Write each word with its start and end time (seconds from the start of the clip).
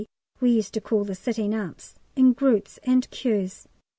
we 0.39 0.49
used 0.49 0.73
to 0.73 0.81
call 0.81 1.03
the 1.03 1.13
sitting 1.13 1.53
ups) 1.53 1.93
in 2.15 2.33
groups 2.33 2.79
and 2.83 3.07
queues. 3.11 3.67